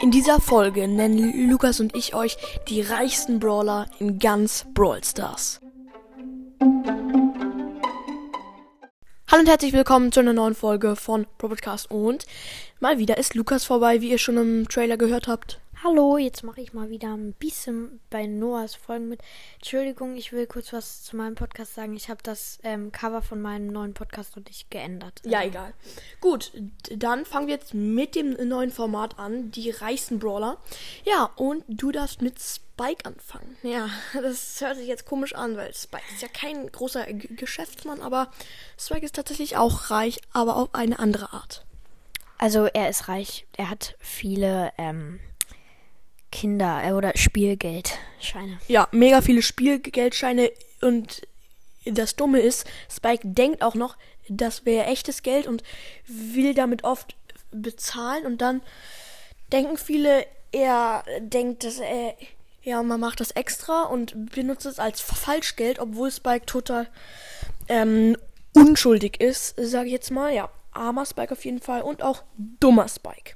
[0.00, 2.36] In dieser Folge nennen Lukas und ich euch
[2.68, 5.60] die reichsten Brawler in ganz Brawl Stars.
[9.30, 12.26] Hallo und herzlich willkommen zu einer neuen Folge von Podcast und
[12.78, 15.60] mal wieder ist Lukas vorbei, wie ihr schon im Trailer gehört habt.
[15.84, 19.20] Hallo, jetzt mache ich mal wieder ein bisschen bei Noahs Folgen mit.
[19.58, 21.94] Entschuldigung, ich will kurz was zu meinem Podcast sagen.
[21.94, 25.22] Ich habe das ähm, Cover von meinem neuen Podcast noch nicht geändert.
[25.24, 25.72] Ja, egal.
[26.20, 26.50] Gut,
[26.96, 30.58] dann fangen wir jetzt mit dem neuen Format an, die reichsten Brawler.
[31.04, 33.56] Ja, und du darfst mit Spike anfangen.
[33.62, 38.00] Ja, das hört sich jetzt komisch an, weil Spike ist ja kein großer G Geschäftsmann,
[38.00, 38.32] aber
[38.76, 41.64] Spike ist tatsächlich auch reich, aber auf eine andere Art.
[42.36, 43.46] Also er ist reich.
[43.56, 45.20] Er hat viele ähm,
[46.30, 48.58] Kinder- äh, oder Spielgeldscheine.
[48.68, 50.50] Ja, mega viele Spielgeldscheine
[50.80, 51.22] und
[51.84, 53.96] das Dumme ist, Spike denkt auch noch,
[54.28, 55.62] das wäre echtes Geld und
[56.06, 57.16] will damit oft
[57.50, 58.60] bezahlen und dann
[59.52, 62.14] denken viele, er denkt, dass er,
[62.62, 66.88] ja, man macht das extra und benutzt es als Falschgeld, obwohl Spike total
[67.68, 68.16] ähm,
[68.54, 70.34] unschuldig ist, sage ich jetzt mal.
[70.34, 73.34] Ja, armer Spike auf jeden Fall und auch dummer Spike.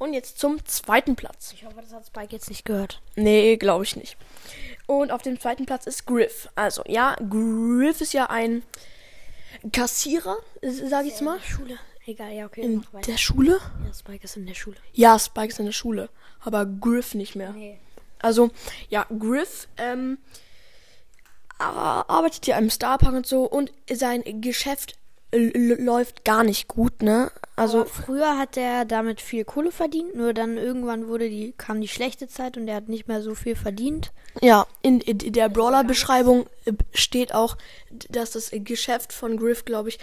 [0.00, 1.52] Und jetzt zum zweiten Platz.
[1.52, 3.02] Ich hoffe, das hat Spike jetzt nicht gehört.
[3.16, 4.16] Nee, glaube ich nicht.
[4.86, 6.48] Und auf dem zweiten Platz ist Griff.
[6.54, 8.62] Also, ja, Griff ist ja ein
[9.74, 11.34] Kassierer, sage ich jetzt mal.
[11.36, 11.78] In der Schule.
[12.06, 12.62] Egal, ja, okay.
[12.62, 13.60] In der Schule?
[13.84, 14.78] Ja, Spike ist in der Schule.
[14.94, 16.08] Ja, Spike ist in der Schule.
[16.40, 17.52] Aber Griff nicht mehr.
[17.52, 17.78] Nee.
[18.20, 18.50] Also,
[18.88, 20.16] ja, Griff ähm,
[21.58, 24.96] arbeitet ja im Starpark und so und sein Geschäft
[25.32, 27.30] läuft gar nicht gut, ne?
[27.56, 31.80] Also Aber früher hat er damit viel Kohle verdient, nur dann irgendwann wurde die kam
[31.80, 34.12] die schlechte Zeit und er hat nicht mehr so viel verdient.
[34.40, 36.46] Ja, in, in der Brawler Beschreibung
[36.92, 37.56] steht auch,
[38.08, 39.98] dass das Geschäft von Griff, glaube ich,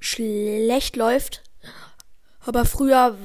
[0.00, 1.42] schlecht läuft.
[2.44, 3.16] Aber früher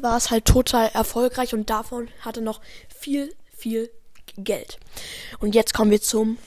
[0.00, 3.90] war es halt total erfolgreich und davon hatte noch viel viel
[4.36, 4.78] Geld.
[5.40, 6.38] Und jetzt kommen wir zum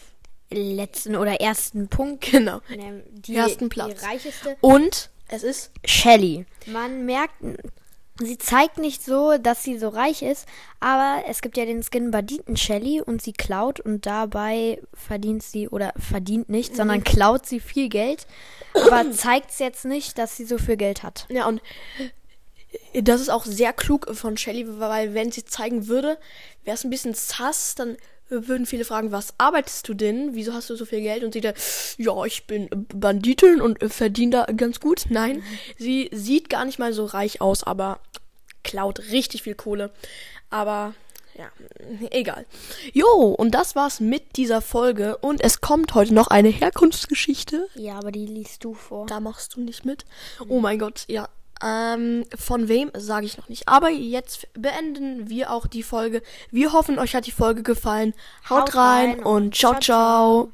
[0.49, 2.31] letzten oder ersten Punkt.
[2.31, 2.59] Genau.
[3.11, 3.99] Die, ersten Platz.
[3.99, 4.57] Die reicheste.
[4.61, 6.45] Und es ist Shelly.
[6.67, 7.33] Man merkt,
[8.19, 10.47] sie zeigt nicht so, dass sie so reich ist,
[10.79, 15.67] aber es gibt ja den Skin Banditen Shelly und sie klaut und dabei verdient sie
[15.67, 16.77] oder verdient nicht, mhm.
[16.77, 18.27] sondern klaut sie viel Geld,
[18.73, 21.25] aber zeigt es jetzt nicht, dass sie so viel Geld hat.
[21.29, 21.61] Ja, und
[22.93, 26.17] das ist auch sehr klug von Shelly, weil wenn sie zeigen würde,
[26.63, 27.97] wäre es ein bisschen sass, dann
[28.29, 30.33] würden viele fragen, was arbeitest du denn?
[30.33, 31.23] Wieso hast du so viel Geld?
[31.23, 31.53] Und sie da,
[31.97, 35.05] ja, ich bin Banditin und verdiene da ganz gut.
[35.09, 35.43] Nein, mhm.
[35.77, 37.99] sie sieht gar nicht mal so reich aus, aber
[38.63, 39.91] klaut richtig viel Kohle.
[40.49, 40.93] Aber
[41.37, 41.51] ja,
[42.11, 42.45] egal.
[42.93, 45.17] Jo, und das war's mit dieser Folge.
[45.17, 47.67] Und es kommt heute noch eine Herkunftsgeschichte.
[47.75, 49.05] Ja, aber die liest du vor.
[49.07, 50.05] Da machst du nicht mit.
[50.47, 51.27] Oh mein Gott, ja.
[51.63, 53.67] Ähm, von wem sage ich noch nicht.
[53.67, 56.21] Aber jetzt beenden wir auch die Folge.
[56.51, 58.13] Wir hoffen, euch hat die Folge gefallen.
[58.49, 59.81] Haut, Haut rein, rein, und ciao, ciao.
[59.81, 60.51] ciao.